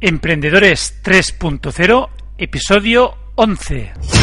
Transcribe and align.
Emprendedores 0.00 0.94
3.0, 1.02 2.08
episodio 2.38 3.14
11. 3.34 4.17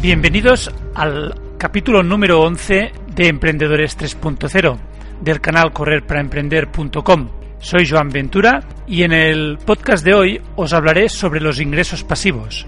Bienvenidos 0.00 0.70
al 0.94 1.34
capítulo 1.58 2.04
número 2.04 2.40
11 2.42 2.92
de 3.16 3.26
Emprendedores 3.26 3.98
3.0 3.98 4.78
del 5.20 5.40
canal 5.40 5.72
correrparaemprender.com. 5.72 7.28
Soy 7.58 7.84
Joan 7.84 8.08
Ventura 8.08 8.62
y 8.86 9.02
en 9.02 9.12
el 9.12 9.58
podcast 9.58 10.04
de 10.04 10.14
hoy 10.14 10.40
os 10.54 10.72
hablaré 10.72 11.08
sobre 11.08 11.40
los 11.40 11.60
ingresos 11.60 12.04
pasivos. 12.04 12.64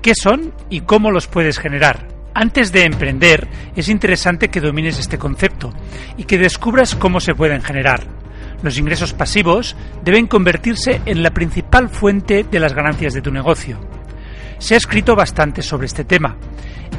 ¿Qué 0.00 0.14
son 0.14 0.54
y 0.70 0.80
cómo 0.80 1.10
los 1.10 1.26
puedes 1.26 1.58
generar? 1.58 2.08
Antes 2.32 2.72
de 2.72 2.84
emprender, 2.84 3.46
es 3.76 3.90
interesante 3.90 4.48
que 4.48 4.62
domines 4.62 4.98
este 4.98 5.18
concepto 5.18 5.74
y 6.16 6.24
que 6.24 6.38
descubras 6.38 6.94
cómo 6.94 7.20
se 7.20 7.34
pueden 7.34 7.60
generar. 7.60 8.06
Los 8.62 8.78
ingresos 8.78 9.12
pasivos 9.12 9.76
deben 10.02 10.26
convertirse 10.26 11.02
en 11.04 11.22
la 11.22 11.32
principal 11.32 11.90
fuente 11.90 12.46
de 12.50 12.58
las 12.58 12.72
ganancias 12.72 13.12
de 13.12 13.20
tu 13.20 13.30
negocio. 13.30 13.99
Se 14.60 14.74
ha 14.74 14.76
escrito 14.76 15.16
bastante 15.16 15.62
sobre 15.62 15.86
este 15.86 16.04
tema. 16.04 16.36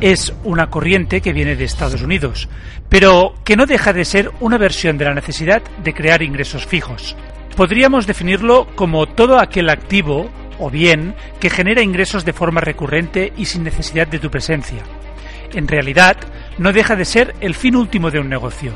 Es 0.02 0.34
una 0.44 0.72
corriente 0.72 1.22
que 1.22 1.31
viene 1.31 1.56
de 1.56 1.64
Estados 1.64 2.02
Unidos, 2.02 2.50
pero 2.90 3.36
que 3.45 3.56
no 3.56 3.67
deja 3.67 3.94
de 3.94 4.04
ser 4.04 4.31
una 4.40 4.58
versión 4.58 4.98
de 4.98 5.06
la 5.06 5.14
necesidad 5.14 5.62
de 5.84 5.94
crear 5.94 6.23
ingresos 6.23 6.66
fijos. 6.66 7.16
Podríamos 7.56 8.08
definirlo 8.08 8.67
como 8.76 9.06
todo 9.06 9.39
aquel 9.39 9.70
activo 9.70 10.32
o 10.58 10.72
bien 10.72 11.14
que 11.39 11.52
genera 11.52 11.84
ingresos 11.84 12.26
de 12.26 12.34
forma 12.34 12.62
recurrente 12.62 13.32
y 13.38 13.45
sin 13.45 13.64
necesidad 13.64 14.08
de 14.08 14.17
tu 14.17 14.32
presencia. 14.32 14.82
En 15.54 15.67
realidad, 15.67 16.17
no 16.58 16.73
deja 16.73 16.95
de 16.95 17.06
ser 17.06 17.36
el 17.42 17.54
fin 17.54 17.76
último 17.76 18.09
de 18.09 18.20
un 18.20 18.30
negocio. 18.30 18.73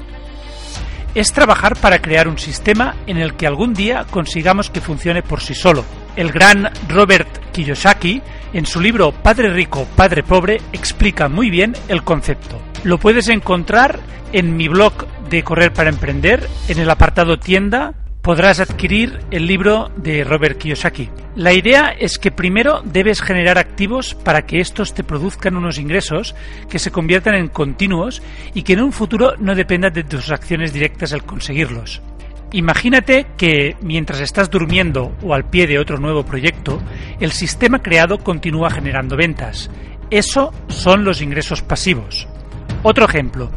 Es 1.16 1.34
trabajar 1.34 1.76
para 1.78 2.04
crear 2.04 2.28
un 2.28 2.38
sistema 2.38 2.98
en 3.08 3.18
el 3.18 3.34
que 3.34 3.48
algún 3.48 3.74
día 3.74 4.06
consigamos 4.12 4.70
que 4.70 4.82
funcione 4.82 5.24
por 5.24 5.42
sí 5.42 5.56
solo. 5.56 5.84
El 6.16 6.32
gran 6.32 6.70
Robert 6.88 7.52
Kiyosaki, 7.52 8.22
en 8.54 8.66
su 8.66 8.80
libro 8.82 9.12
Padre 9.12 9.50
Rico, 9.50 9.88
Padre 9.96 10.24
Pobre, 10.24 10.62
explica 10.74 11.30
muy 11.30 11.50
bien 11.50 11.74
el 11.88 12.04
concepto. 12.04 12.62
Lo 12.84 12.98
puedes 12.98 13.30
encontrar 13.30 14.00
en 14.32 14.56
mi 14.58 14.68
blog 14.68 15.08
de 15.30 15.44
Correr 15.44 15.74
para 15.74 15.90
Emprender, 15.90 16.48
en 16.68 16.80
el 16.80 16.90
apartado 16.90 17.38
tienda 17.38 17.94
podrás 18.26 18.60
adquirir 18.60 19.20
el 19.30 19.46
libro 19.46 19.92
de 19.98 20.24
Robert 20.24 20.58
Kiyosaki. 20.58 21.12
La 21.36 21.54
idea 21.54 21.90
es 21.92 22.18
que 22.18 22.32
primero 22.32 22.82
debes 22.84 23.22
generar 23.22 23.60
activos 23.60 24.16
para 24.16 24.48
que 24.48 24.60
estos 24.60 24.96
te 24.96 25.04
produzcan 25.04 25.56
unos 25.56 25.78
ingresos 25.78 26.34
que 26.68 26.80
se 26.80 26.90
conviertan 26.90 27.36
en 27.36 27.50
continuos 27.50 28.24
y 28.56 28.64
que 28.64 28.74
en 28.74 28.82
un 28.82 28.94
futuro 28.94 29.36
no 29.38 29.54
dependan 29.54 29.94
de 29.94 30.06
tus 30.06 30.32
acciones 30.32 30.74
directas 30.74 31.14
al 31.14 31.24
conseguirlos. 31.24 32.02
Imagínate 32.52 33.28
que 33.38 33.76
mientras 33.82 34.22
estás 34.22 34.50
durmiendo 34.50 35.16
o 35.22 35.34
al 35.34 35.50
pie 35.50 35.68
de 35.68 35.80
otro 35.80 35.98
nuevo 35.98 36.24
proyecto, 36.24 36.82
el 37.20 37.32
sistema 37.32 37.80
creado 37.80 38.20
continúa 38.20 38.70
generando 38.70 39.18
ventas. 39.18 39.70
Eso 40.10 40.54
son 40.68 41.04
los 41.04 41.22
ingresos 41.22 41.62
pasivos. 41.62 42.28
Otro 42.84 43.06
ejemplo, 43.06 43.52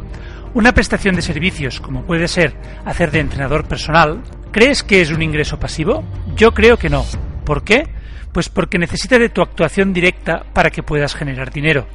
una 0.53 0.73
prestación 0.73 1.15
de 1.15 1.21
servicios 1.21 1.79
como 1.79 2.03
puede 2.03 2.27
ser 2.27 2.55
hacer 2.83 3.11
de 3.11 3.19
entrenador 3.19 3.67
personal, 3.67 4.21
¿crees 4.51 4.83
que 4.83 5.01
es 5.01 5.11
un 5.11 5.21
ingreso 5.21 5.59
pasivo? 5.59 6.03
Yo 6.35 6.51
creo 6.53 6.77
que 6.77 6.89
no. 6.89 7.05
¿Por 7.45 7.63
qué? 7.63 7.83
Pues 8.33 8.49
porque 8.49 8.79
necesita 8.79 9.19
de 9.19 9.29
tu 9.29 9.41
actuación 9.41 9.93
directa 9.93 10.43
para 10.53 10.71
que 10.71 10.83
puedas 10.83 11.13
generar 11.13 11.51
dinero. 11.51 11.87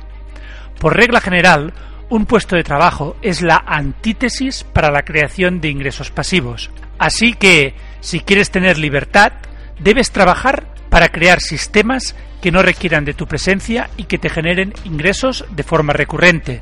Por 0.79 0.97
regla 0.97 1.21
general, 1.21 1.73
un 2.09 2.27
puesto 2.27 2.57
de 2.57 2.65
trabajo 2.65 3.17
es 3.23 3.43
la 3.43 3.63
antítesis 3.67 4.65
para 4.65 4.91
la 4.91 5.03
creación 5.03 5.61
de 5.61 5.69
ingresos 5.69 6.11
pasivos. 6.11 6.71
Así 6.99 7.35
que, 7.35 7.75
si 8.01 8.21
quieres 8.21 8.51
tener 8.51 8.79
libertad, 8.79 9.33
debes 9.81 10.11
trabajar 10.11 10.67
para 10.91 11.09
crear 11.09 11.41
sistemas 11.41 12.15
que 12.41 12.53
no 12.53 12.63
requieran 12.63 13.05
de 13.05 13.15
tu 13.15 13.27
presencia 13.27 13.91
y 13.97 14.05
que 14.05 14.19
te 14.19 14.29
generen 14.29 14.75
ingresos 14.85 15.45
de 15.51 15.63
forma 15.63 15.93
recurrente. 15.93 16.61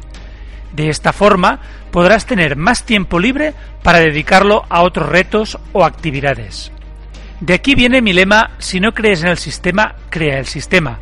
De 0.72 0.88
esta 0.88 1.12
forma 1.12 1.60
podrás 1.90 2.24
tener 2.24 2.56
más 2.56 2.84
tiempo 2.84 3.18
libre 3.18 3.52
para 3.82 3.98
dedicarlo 3.98 4.64
a 4.70 4.82
otros 4.82 5.08
retos 5.08 5.58
o 5.72 5.84
actividades. 5.84 6.72
De 7.40 7.54
aquí 7.54 7.74
viene 7.74 8.00
mi 8.00 8.12
lema, 8.12 8.52
si 8.58 8.80
no 8.80 8.94
crees 8.94 9.22
en 9.22 9.28
el 9.28 9.38
sistema, 9.38 9.96
crea 10.08 10.38
el 10.38 10.46
sistema. 10.46 11.00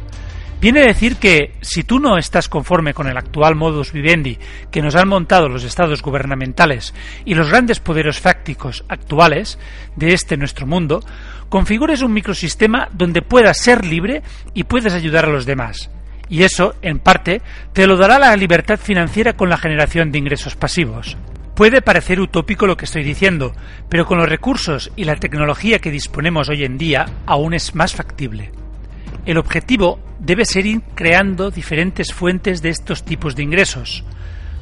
Viene 0.60 0.80
a 0.80 0.86
decir 0.86 1.16
que 1.16 1.54
si 1.62 1.84
tú 1.84 1.98
no 1.98 2.18
estás 2.18 2.50
conforme 2.50 2.92
con 2.92 3.06
el 3.06 3.16
actual 3.16 3.56
modus 3.56 3.92
vivendi 3.92 4.38
que 4.70 4.82
nos 4.82 4.94
han 4.94 5.08
montado 5.08 5.48
los 5.48 5.64
estados 5.64 6.02
gubernamentales 6.02 6.92
y 7.24 7.34
los 7.34 7.48
grandes 7.48 7.80
poderes 7.80 8.20
fácticos 8.20 8.84
actuales 8.86 9.58
de 9.96 10.12
este 10.12 10.36
nuestro 10.36 10.66
mundo, 10.66 11.02
configures 11.48 12.02
un 12.02 12.12
microsistema 12.12 12.90
donde 12.92 13.22
puedas 13.22 13.58
ser 13.58 13.86
libre 13.86 14.22
y 14.52 14.64
puedas 14.64 14.92
ayudar 14.92 15.24
a 15.24 15.30
los 15.30 15.46
demás. 15.46 15.90
Y 16.28 16.42
eso, 16.42 16.74
en 16.82 16.98
parte, 16.98 17.40
te 17.72 17.86
lo 17.86 17.96
dará 17.96 18.18
la 18.18 18.36
libertad 18.36 18.78
financiera 18.78 19.32
con 19.32 19.48
la 19.48 19.56
generación 19.56 20.12
de 20.12 20.18
ingresos 20.18 20.56
pasivos. 20.56 21.16
Puede 21.54 21.80
parecer 21.80 22.20
utópico 22.20 22.66
lo 22.66 22.76
que 22.76 22.84
estoy 22.84 23.02
diciendo, 23.02 23.54
pero 23.88 24.04
con 24.04 24.18
los 24.18 24.28
recursos 24.28 24.92
y 24.94 25.04
la 25.04 25.16
tecnología 25.16 25.78
que 25.78 25.90
disponemos 25.90 26.50
hoy 26.50 26.64
en 26.64 26.76
día 26.76 27.06
aún 27.24 27.54
es 27.54 27.74
más 27.74 27.94
factible. 27.94 28.52
El 29.24 29.38
objetivo 29.38 30.09
debe 30.20 30.44
ser 30.44 30.66
ir 30.66 30.82
creando 30.94 31.50
diferentes 31.50 32.12
fuentes 32.12 32.62
de 32.62 32.68
estos 32.68 33.02
tipos 33.04 33.34
de 33.34 33.42
ingresos. 33.42 34.04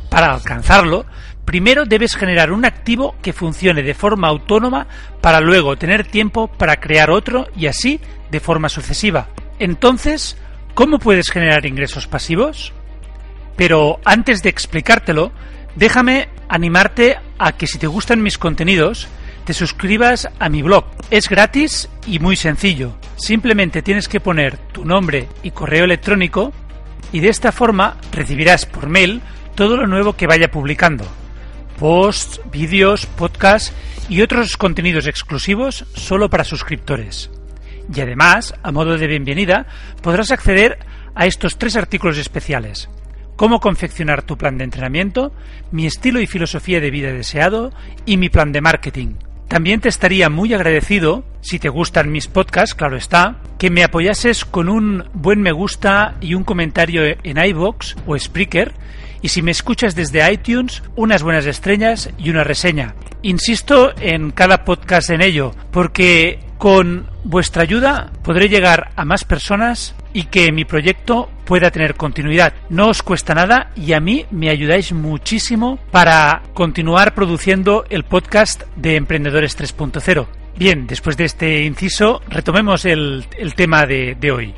Para 0.09 0.33
alcanzarlo, 0.33 1.05
primero 1.45 1.85
debes 1.85 2.15
generar 2.15 2.53
un 2.53 2.65
activo 2.65 3.17
que 3.21 3.33
funcione 3.33 3.83
de 3.83 3.95
forma 3.95 4.29
autónoma 4.29 4.87
para 5.21 5.41
luego 5.41 5.77
tener 5.77 6.07
tiempo 6.07 6.49
para 6.49 6.81
crear 6.81 7.11
otro 7.11 7.49
y 7.57 7.67
así 7.67 8.01
de 8.31 8.41
forma 8.41 8.69
sucesiva. 8.69 9.29
Entonces, 9.59 10.37
¿cómo 10.75 10.99
puedes 10.99 11.31
generar 11.31 11.67
ingresos 11.67 12.07
pasivos? 12.07 12.73
Pero 13.57 13.99
antes 14.05 14.43
de 14.43 14.49
explicártelo, 14.49 15.33
déjame 15.75 16.29
animarte 16.49 17.19
a 17.39 17.53
que 17.53 17.67
si 17.67 17.79
te 17.79 17.87
gustan 17.89 18.23
mis 18.23 18.39
contenidos, 18.39 19.09
te 19.45 19.53
suscribas 19.53 20.29
a 20.39 20.49
mi 20.49 20.63
blog. 20.63 20.85
Es 21.11 21.29
gratis 21.29 21.89
y 22.07 22.19
muy 22.21 22.37
sencillo. 22.37 22.95
Simplemente 23.19 23.83
tienes 23.83 24.09
que 24.09 24.21
poner 24.21 24.56
tu 24.56 24.84
nombre 24.84 25.29
y 25.43 25.51
correo 25.51 25.84
electrónico 25.84 26.53
y 27.12 27.19
de 27.19 27.29
esta 27.29 27.51
forma 27.51 27.97
recibirás 28.12 28.65
por 28.65 28.89
mail 28.89 29.21
todo 29.56 29.77
lo 29.77 29.89
nuevo 29.89 30.15
que 30.15 30.29
vaya 30.29 30.51
publicando. 30.51 31.05
Posts, 31.79 32.41
vídeos, 32.53 33.06
podcasts 33.06 33.75
y 34.09 34.23
otros 34.23 34.56
contenidos 34.56 35.09
exclusivos 35.09 35.84
solo 35.95 36.31
para 36.31 36.45
suscriptores. 36.45 37.31
Y 37.93 38.01
además, 38.01 38.55
a 38.62 38.71
modo 38.71 38.97
de 38.97 39.06
bienvenida, 39.09 39.67
podrás 40.00 40.31
acceder 40.31 40.79
a 41.15 41.27
estos 41.27 41.59
tres 41.59 41.77
artículos 41.77 42.19
especiales. 42.19 42.89
Cómo 43.35 43.59
confeccionar 43.59 44.23
tu 44.23 44.39
plan 44.39 44.59
de 44.59 44.65
entrenamiento, 44.65 45.33
mi 45.73 45.87
estilo 45.87 46.21
y 46.21 46.27
filosofía 46.27 46.81
de 46.81 46.91
vida 46.91 47.12
deseado 47.12 47.73
y 48.06 48.17
mi 48.17 48.29
plan 48.29 48.53
de 48.53 48.61
marketing 48.61 49.15
también 49.49 49.81
te 49.81 49.89
estaría 49.89 50.29
muy 50.29 50.53
agradecido, 50.53 51.25
si 51.41 51.59
te 51.59 51.69
gustan 51.69 52.11
mis 52.11 52.26
podcasts, 52.26 52.75
claro 52.75 52.96
está, 52.96 53.37
que 53.58 53.70
me 53.70 53.85
apoyases 53.85 54.44
con 54.44 54.69
un 54.69 55.05
buen 55.12 55.40
me 55.40 55.52
gusta 55.52 56.17
y 56.20 56.35
un 56.35 56.44
comentario 56.44 57.02
en 57.05 57.44
iBox 57.44 57.96
o 58.06 58.19
Spreaker, 58.19 58.73
y 59.20 59.29
si 59.29 59.43
me 59.43 59.50
escuchas 59.50 59.94
desde 59.94 60.31
iTunes, 60.32 60.82
unas 60.96 61.23
buenas 61.23 61.46
estrellas 61.46 62.11
y 62.19 62.31
una 62.31 62.44
reseña. 62.44 62.94
Insisto 63.23 63.93
en 64.00 64.31
cada 64.31 64.64
podcast 64.64 65.11
en 65.11 65.23
ello, 65.23 65.52
porque 65.73 66.38
con 66.56 67.06
vuestra 67.25 67.62
ayuda 67.62 68.12
podré 68.23 68.49
llegar 68.49 68.91
a 68.96 69.05
más 69.05 69.25
personas 69.25 69.94
y 70.12 70.25
que 70.25 70.52
mi 70.52 70.64
proyecto 70.64 71.31
pueda 71.44 71.70
tener 71.70 71.94
continuidad. 71.94 72.52
No 72.69 72.88
os 72.88 73.02
cuesta 73.02 73.34
nada 73.34 73.70
y 73.76 73.93
a 73.93 74.00
mí 74.00 74.26
me 74.31 74.50
ayudáis 74.50 74.93
muchísimo 74.93 75.79
para 75.91 76.43
continuar 76.55 77.14
produciendo 77.14 77.84
el 77.91 78.05
podcast 78.05 78.62
de 78.76 78.96
Emprendedores 78.96 79.58
3.0. 79.58 80.26
Bien, 80.58 80.88
después 80.88 81.16
de 81.16 81.25
este 81.25 81.62
inciso, 81.62 82.20
retomemos 82.28 82.84
el, 82.84 83.25
el 83.38 83.55
tema 83.55 83.87
de, 83.87 84.16
de 84.19 84.32
hoy. 84.32 84.55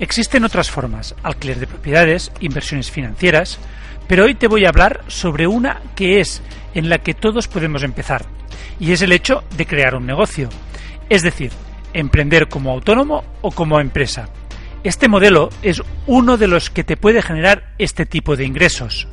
Existen 0.00 0.44
otras 0.44 0.68
formas, 0.68 1.14
alquiler 1.22 1.60
de 1.60 1.68
propiedades, 1.68 2.32
inversiones 2.40 2.90
financieras, 2.90 3.60
pero 4.08 4.24
hoy 4.24 4.34
te 4.34 4.48
voy 4.48 4.64
a 4.64 4.70
hablar 4.70 5.04
sobre 5.06 5.46
una 5.46 5.80
que 5.94 6.18
es 6.18 6.42
en 6.74 6.88
la 6.88 6.98
que 6.98 7.14
todos 7.14 7.46
podemos 7.46 7.84
empezar. 7.84 8.26
y 8.80 8.90
es 8.90 9.02
el 9.02 9.12
hecho 9.12 9.44
de 9.56 9.66
crear 9.66 9.94
un 9.94 10.06
negocio, 10.06 10.48
es 11.08 11.22
decir, 11.22 11.52
emprender 11.92 12.48
como 12.48 12.72
autónomo 12.72 13.24
o 13.40 13.52
como 13.52 13.78
empresa. 13.78 14.28
Este 14.82 15.08
modelo 15.08 15.50
es 15.62 15.80
uno 16.06 16.36
de 16.36 16.48
los 16.48 16.68
que 16.68 16.84
te 16.84 16.96
puede 16.96 17.22
generar 17.22 17.72
este 17.78 18.06
tipo 18.06 18.36
de 18.36 18.44
ingresos. 18.44 19.06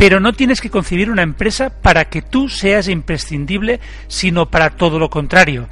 Pero 0.00 0.18
no 0.18 0.32
tienes 0.32 0.62
que 0.62 0.70
concebir 0.70 1.10
una 1.10 1.20
empresa 1.20 1.68
para 1.68 2.06
que 2.06 2.22
tú 2.22 2.48
seas 2.48 2.88
imprescindible, 2.88 3.80
sino 4.08 4.50
para 4.50 4.70
todo 4.70 4.98
lo 4.98 5.10
contrario. 5.10 5.68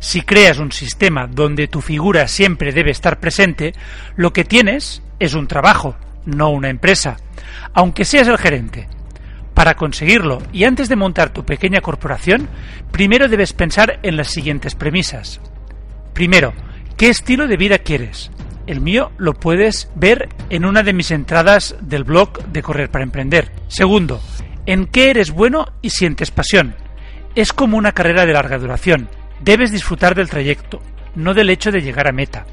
Si 0.00 0.22
creas 0.22 0.58
un 0.58 0.72
sistema 0.72 1.28
donde 1.28 1.68
tu 1.68 1.80
figura 1.80 2.26
siempre 2.26 2.72
debe 2.72 2.90
estar 2.90 3.20
presente, 3.20 3.74
lo 4.16 4.32
que 4.32 4.42
tienes 4.44 5.00
es 5.20 5.34
un 5.34 5.46
trabajo, 5.46 5.94
no 6.24 6.50
una 6.50 6.70
empresa, 6.70 7.18
aunque 7.72 8.04
seas 8.04 8.26
el 8.26 8.36
gerente. 8.36 8.88
Para 9.54 9.76
conseguirlo 9.76 10.42
y 10.52 10.64
antes 10.64 10.88
de 10.88 10.96
montar 10.96 11.32
tu 11.32 11.44
pequeña 11.44 11.80
corporación, 11.80 12.48
primero 12.90 13.28
debes 13.28 13.52
pensar 13.52 14.00
en 14.02 14.16
las 14.16 14.26
siguientes 14.26 14.74
premisas. 14.74 15.40
Primero, 16.14 16.52
¿qué 16.96 17.10
estilo 17.10 17.46
de 17.46 17.56
vida 17.56 17.78
quieres? 17.78 18.32
El 18.68 18.82
mío 18.82 19.12
lo 19.16 19.32
puedes 19.32 19.90
ver 19.94 20.28
en 20.50 20.66
una 20.66 20.82
de 20.82 20.92
mis 20.92 21.10
entradas 21.10 21.74
del 21.80 22.04
blog 22.04 22.44
de 22.48 22.62
Correr 22.62 22.90
para 22.90 23.02
Emprender. 23.02 23.50
Segundo, 23.68 24.20
¿en 24.66 24.84
qué 24.84 25.08
eres 25.08 25.30
bueno 25.30 25.72
y 25.80 25.88
sientes 25.88 26.30
pasión? 26.30 26.76
Es 27.34 27.54
como 27.54 27.78
una 27.78 27.92
carrera 27.92 28.26
de 28.26 28.34
larga 28.34 28.58
duración. 28.58 29.08
Debes 29.40 29.72
disfrutar 29.72 30.14
del 30.14 30.28
trayecto, 30.28 30.82
no 31.14 31.32
del 31.32 31.48
hecho 31.48 31.72
de 31.72 31.80
llegar 31.80 32.08
a 32.08 32.12
meta. 32.12 32.44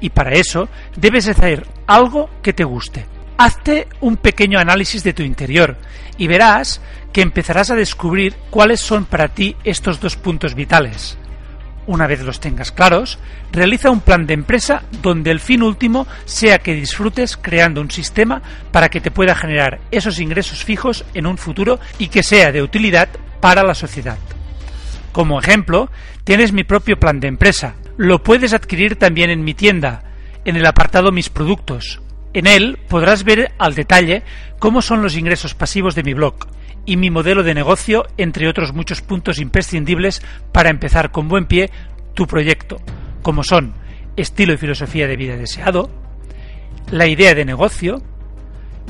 Y 0.00 0.10
para 0.10 0.34
eso 0.34 0.68
debes 0.96 1.28
hacer 1.28 1.66
algo 1.86 2.28
que 2.42 2.52
te 2.52 2.64
guste. 2.64 3.06
Hazte 3.38 3.88
un 4.02 4.18
pequeño 4.18 4.58
análisis 4.58 5.02
de 5.02 5.14
tu 5.14 5.22
interior 5.22 5.78
y 6.18 6.26
verás 6.26 6.82
que 7.10 7.22
empezarás 7.22 7.70
a 7.70 7.74
descubrir 7.74 8.34
cuáles 8.50 8.82
son 8.82 9.06
para 9.06 9.28
ti 9.28 9.56
estos 9.64 9.98
dos 9.98 10.16
puntos 10.16 10.54
vitales. 10.54 11.16
Una 11.86 12.06
vez 12.06 12.22
los 12.22 12.40
tengas 12.40 12.72
claros, 12.72 13.18
realiza 13.52 13.90
un 13.90 14.00
plan 14.00 14.26
de 14.26 14.34
empresa 14.34 14.82
donde 15.02 15.30
el 15.30 15.40
fin 15.40 15.62
último 15.62 16.06
sea 16.24 16.58
que 16.58 16.74
disfrutes 16.74 17.36
creando 17.36 17.82
un 17.82 17.90
sistema 17.90 18.40
para 18.72 18.88
que 18.88 19.02
te 19.02 19.10
pueda 19.10 19.34
generar 19.34 19.80
esos 19.90 20.18
ingresos 20.18 20.64
fijos 20.64 21.04
en 21.12 21.26
un 21.26 21.36
futuro 21.36 21.78
y 21.98 22.08
que 22.08 22.22
sea 22.22 22.52
de 22.52 22.62
utilidad 22.62 23.08
para 23.40 23.62
la 23.62 23.74
sociedad. 23.74 24.18
Como 25.12 25.38
ejemplo, 25.38 25.90
tienes 26.24 26.52
mi 26.52 26.64
propio 26.64 26.98
plan 26.98 27.20
de 27.20 27.28
empresa. 27.28 27.74
Lo 27.98 28.22
puedes 28.22 28.54
adquirir 28.54 28.96
también 28.96 29.30
en 29.30 29.44
mi 29.44 29.52
tienda, 29.52 30.04
en 30.44 30.56
el 30.56 30.66
apartado 30.66 31.12
Mis 31.12 31.28
productos. 31.28 32.00
En 32.32 32.46
él 32.46 32.78
podrás 32.88 33.24
ver 33.24 33.52
al 33.58 33.74
detalle 33.74 34.22
cómo 34.58 34.80
son 34.80 35.02
los 35.02 35.16
ingresos 35.16 35.54
pasivos 35.54 35.94
de 35.94 36.02
mi 36.02 36.14
blog 36.14 36.34
y 36.86 36.96
mi 36.96 37.10
modelo 37.10 37.42
de 37.42 37.54
negocio, 37.54 38.06
entre 38.16 38.48
otros 38.48 38.72
muchos 38.72 39.00
puntos 39.00 39.38
imprescindibles 39.38 40.22
para 40.52 40.70
empezar 40.70 41.10
con 41.10 41.28
buen 41.28 41.46
pie 41.46 41.70
tu 42.14 42.26
proyecto, 42.26 42.78
como 43.22 43.42
son 43.42 43.74
estilo 44.16 44.52
y 44.52 44.58
filosofía 44.58 45.08
de 45.08 45.16
vida 45.16 45.36
deseado, 45.36 45.90
la 46.90 47.06
idea 47.06 47.34
de 47.34 47.44
negocio, 47.44 48.02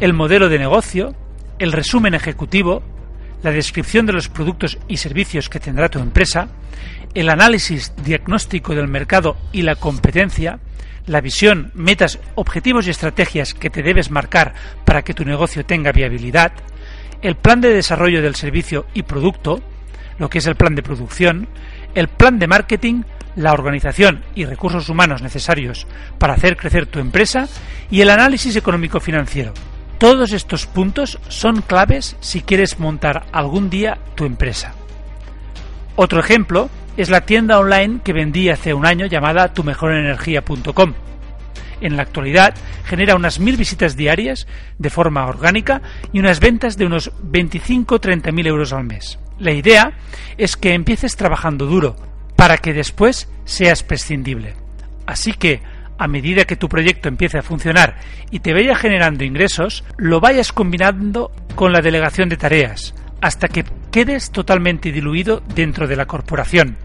el 0.01 0.13
modelo 0.13 0.49
de 0.49 0.59
negocio, 0.59 1.15
el 1.59 1.73
resumen 1.73 2.15
ejecutivo, 2.15 2.83
la 3.43 3.53
descripción 3.53 4.07
de 4.07 4.13
los 4.13 4.29
productos 4.29 4.79
y 4.89 4.97
servicios 4.97 5.49
que 5.49 5.61
tendrá 5.61 5.89
tu 5.89 5.99
empresa, 5.99 6.49
el 7.15 7.29
análisis 7.29 7.95
diagnóstico 8.03 8.75
del 8.75 8.89
mercado 8.89 9.37
y 9.53 9.63
la 9.63 9.77
competencia, 9.77 10.59
la 11.07 11.21
visión, 11.21 11.71
metas, 11.75 12.19
objetivos 12.35 12.87
y 12.87 12.91
estrategias 12.91 13.55
que 13.55 13.71
te 13.71 13.83
debes 13.83 14.11
marcar 14.11 14.55
para 14.85 15.03
que 15.03 15.15
tu 15.15 15.25
negocio 15.25 15.65
tenga 15.65 15.93
viabilidad, 15.93 16.53
el 17.25 17.37
plan 17.37 17.63
de 17.63 17.71
desarrollo 17.71 18.21
del 18.21 18.35
servicio 18.35 18.85
y 18.93 19.03
producto, 19.03 19.63
lo 20.19 20.29
que 20.29 20.39
es 20.39 20.47
el 20.47 20.57
plan 20.57 20.75
de 20.75 20.83
producción, 20.83 21.49
el 21.95 22.09
plan 22.09 22.39
de 22.39 22.47
marketing, 22.47 23.03
la 23.35 23.55
organización 23.55 24.23
y 24.35 24.45
recursos 24.45 24.91
humanos 24.91 25.23
necesarios 25.23 25.87
para 26.19 26.35
hacer 26.35 26.59
crecer 26.59 26.85
tu 26.85 26.99
empresa 26.99 27.49
y 27.91 28.03
el 28.03 28.11
análisis 28.11 28.55
económico-financiero. 28.57 29.55
Todos 29.97 30.33
estos 30.33 30.67
puntos 30.67 31.19
son 31.29 31.63
claves 31.63 32.15
si 32.21 32.43
quieres 32.43 32.79
montar 32.79 33.25
algún 33.33 33.71
día 33.71 33.97
tu 34.17 34.27
empresa. 34.27 34.75
Otro 35.97 36.21
ejemplo 36.21 36.69
es 36.99 37.09
la 37.09 37.23
tienda 37.23 37.59
online 37.59 38.01
que 38.05 38.13
vendí 38.13 38.51
hace 38.51 38.75
un 38.75 38.85
año 38.85 39.07
llamada 39.07 39.55
tumejorenergia.com 39.55 40.93
en 41.81 41.97
la 41.97 42.03
actualidad 42.03 42.55
genera 42.85 43.17
unas 43.17 43.41
mil 43.41 43.57
visitas 43.57 43.97
diarias 43.97 44.47
de 44.79 44.91
forma 44.91 45.27
orgánica 45.27 45.83
y 46.13 46.19
unas 46.19 46.41
ventas 46.41 46.77
de 46.77 46.87
unos 46.87 47.13
25-30 47.23 48.33
mil 48.33 48.47
euros 48.47 48.73
al 48.73 48.85
mes. 48.85 49.19
La 49.39 49.53
idea 49.53 49.93
es 50.39 50.57
que 50.57 50.75
empieces 50.75 51.17
trabajando 51.17 51.67
duro 51.67 51.97
para 52.37 52.59
que 52.59 52.73
después 52.73 53.29
seas 53.45 53.83
prescindible. 53.83 54.55
Así 55.07 55.33
que, 55.33 55.61
a 55.99 56.09
medida 56.09 56.45
que 56.45 56.57
tu 56.57 56.69
proyecto 56.69 57.09
empiece 57.09 57.39
a 57.39 57.43
funcionar 57.43 57.97
y 58.31 58.41
te 58.41 58.53
vaya 58.53 58.75
generando 58.75 59.25
ingresos, 59.25 59.85
lo 59.97 60.21
vayas 60.21 60.53
combinando 60.53 61.31
con 61.55 61.73
la 61.73 61.81
delegación 61.81 62.29
de 62.29 62.37
tareas, 62.37 62.95
hasta 63.21 63.49
que 63.49 63.65
quedes 63.91 64.31
totalmente 64.31 64.91
diluido 64.91 65.43
dentro 65.55 65.87
de 65.87 65.97
la 65.97 66.07
corporación. 66.07 66.77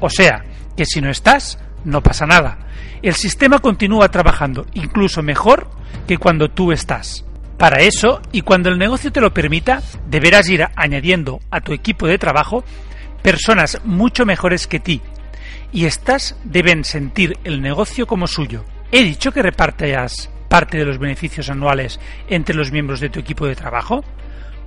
O 0.00 0.08
sea, 0.08 0.44
que 0.76 0.84
si 0.84 1.00
no 1.00 1.10
estás, 1.10 1.58
no 1.88 2.02
pasa 2.02 2.26
nada. 2.26 2.58
El 3.02 3.14
sistema 3.14 3.58
continúa 3.58 4.10
trabajando 4.10 4.66
incluso 4.74 5.22
mejor 5.22 5.68
que 6.06 6.18
cuando 6.18 6.50
tú 6.50 6.72
estás. 6.72 7.24
Para 7.56 7.80
eso, 7.80 8.20
y 8.30 8.42
cuando 8.42 8.68
el 8.68 8.78
negocio 8.78 9.10
te 9.10 9.20
lo 9.20 9.34
permita, 9.34 9.82
deberás 10.06 10.48
ir 10.48 10.64
añadiendo 10.76 11.40
a 11.50 11.60
tu 11.60 11.72
equipo 11.72 12.06
de 12.06 12.18
trabajo 12.18 12.62
personas 13.22 13.80
mucho 13.84 14.24
mejores 14.24 14.66
que 14.66 14.78
ti. 14.78 15.00
Y 15.72 15.86
estas 15.86 16.36
deben 16.44 16.84
sentir 16.84 17.36
el 17.44 17.60
negocio 17.60 18.06
como 18.06 18.26
suyo. 18.26 18.64
¿He 18.92 19.02
dicho 19.02 19.32
que 19.32 19.42
repartas 19.42 20.30
parte 20.48 20.78
de 20.78 20.84
los 20.84 20.98
beneficios 20.98 21.50
anuales 21.50 21.98
entre 22.28 22.54
los 22.54 22.70
miembros 22.70 23.00
de 23.00 23.10
tu 23.10 23.18
equipo 23.18 23.46
de 23.46 23.56
trabajo? 23.56 24.04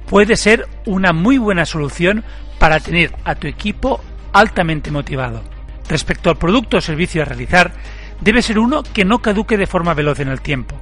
Puede 0.07 0.35
ser 0.35 0.67
una 0.85 1.13
muy 1.13 1.37
buena 1.37 1.65
solución 1.65 2.23
para 2.59 2.79
tener 2.79 3.15
a 3.23 3.35
tu 3.35 3.47
equipo 3.47 4.01
altamente 4.33 4.91
motivado. 4.91 5.50
Respecto 5.91 6.29
al 6.29 6.37
producto 6.37 6.77
o 6.77 6.81
servicio 6.81 7.21
a 7.21 7.25
realizar, 7.25 7.73
debe 8.21 8.41
ser 8.41 8.59
uno 8.59 8.81
que 8.81 9.03
no 9.03 9.19
caduque 9.19 9.57
de 9.57 9.67
forma 9.67 9.93
veloz 9.93 10.21
en 10.21 10.29
el 10.29 10.39
tiempo. 10.39 10.77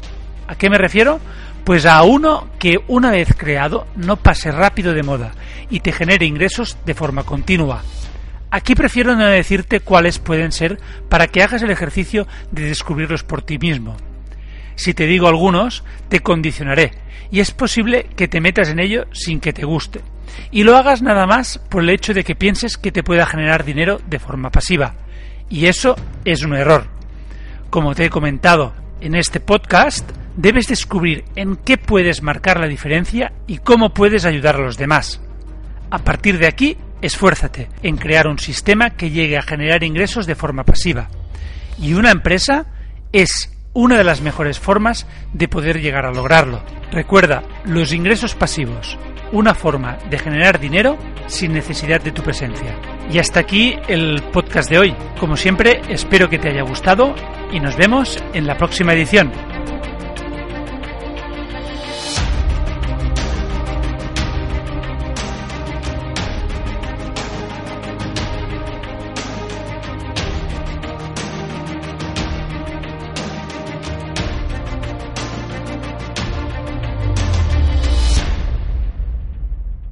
¿A 0.46 0.54
qué 0.54 0.70
me 0.70 0.78
refiero? 0.78 1.20
Pues 1.64 1.88
a 1.88 2.04
uno 2.04 2.48
que 2.60 2.78
una 2.88 3.10
vez 3.10 3.34
creado 3.36 3.88
no 3.96 4.18
pase 4.18 4.52
rápido 4.52 4.94
de 4.94 5.02
moda 5.02 5.32
y 5.68 5.80
te 5.80 5.94
genere 5.94 6.28
ingresos 6.28 6.78
de 6.86 6.94
forma 6.94 7.24
continua. 7.24 7.82
Aquí 8.52 8.76
prefiero 8.76 9.16
no 9.16 9.26
decirte 9.26 9.80
cuáles 9.80 10.20
pueden 10.20 10.52
ser 10.52 10.80
para 11.10 11.26
que 11.26 11.42
hagas 11.42 11.64
el 11.64 11.72
ejercicio 11.72 12.28
de 12.52 12.66
descubrirlos 12.66 13.24
por 13.24 13.42
ti 13.42 13.58
mismo. 13.58 13.98
Si 14.76 14.94
te 14.94 15.08
digo 15.08 15.28
algunos, 15.28 15.84
te 16.10 16.20
condicionaré 16.20 16.92
y 17.32 17.40
es 17.40 17.50
posible 17.50 18.06
que 18.16 18.28
te 18.28 18.42
metas 18.42 18.70
en 18.70 18.80
ello 18.80 19.08
sin 19.12 19.40
que 19.40 19.54
te 19.54 19.66
guste 19.66 20.02
y 20.52 20.64
lo 20.64 20.78
hagas 20.78 21.02
nada 21.02 21.26
más 21.26 21.60
por 21.70 21.84
el 21.84 21.90
hecho 21.90 22.14
de 22.14 22.24
que 22.24 22.36
pienses 22.36 22.78
que 22.78 22.92
te 22.92 23.04
pueda 23.04 23.26
generar 23.26 23.64
dinero 23.64 24.00
de 24.08 24.20
forma 24.20 24.50
pasiva. 24.50 24.96
Y 25.50 25.66
eso 25.66 25.96
es 26.26 26.44
un 26.44 26.56
error. 26.56 26.88
Como 27.70 27.96
te 27.96 28.06
he 28.06 28.10
comentado 28.10 28.74
en 29.02 29.16
este 29.16 29.40
podcast, 29.40 30.10
debes 30.36 30.68
descubrir 30.68 31.26
en 31.36 31.56
qué 31.56 31.78
puedes 31.78 32.22
marcar 32.22 32.60
la 32.60 32.68
diferencia 32.68 33.34
y 33.48 33.58
cómo 33.58 33.94
puedes 33.94 34.26
ayudar 34.26 34.56
a 34.56 34.64
los 34.64 34.78
demás. 34.78 35.22
A 35.92 36.00
partir 36.00 36.38
de 36.38 36.48
aquí, 36.48 36.78
esfuérzate 37.02 37.70
en 37.84 37.98
crear 37.98 38.28
un 38.28 38.40
sistema 38.40 38.92
que 38.92 39.10
llegue 39.10 39.38
a 39.38 39.42
generar 39.44 39.84
ingresos 39.84 40.26
de 40.26 40.36
forma 40.36 40.64
pasiva. 40.64 41.10
Y 41.80 41.94
una 41.94 42.12
empresa 42.12 42.68
es 43.12 43.56
una 43.74 43.98
de 43.98 44.04
las 44.04 44.22
mejores 44.22 44.60
formas 44.60 45.08
de 45.34 45.48
poder 45.48 45.82
llegar 45.82 46.06
a 46.06 46.12
lograrlo. 46.12 46.64
Recuerda, 46.92 47.44
los 47.66 47.94
ingresos 47.94 48.36
pasivos 48.36 48.98
una 49.32 49.54
forma 49.54 49.98
de 50.10 50.18
generar 50.18 50.60
dinero 50.60 50.98
sin 51.28 51.54
necesidad 51.54 52.02
de 52.02 52.12
tu 52.12 52.22
presencia. 52.22 52.76
Y 53.12 53.20
hasta 53.20 53.40
aquí 53.40 53.76
el 53.88 54.22
podcast 54.32 54.70
de 54.70 54.80
hoy. 54.80 54.96
Como 55.20 55.36
siempre, 55.36 55.82
espero 55.90 56.30
que 56.30 56.40
te 56.40 56.50
haya 56.50 56.64
gustado 56.64 57.16
y 57.52 57.60
nos 57.60 57.76
vemos 57.76 58.24
en 58.34 58.46
la 58.46 58.58
próxima 58.58 58.94
edición. 58.94 59.32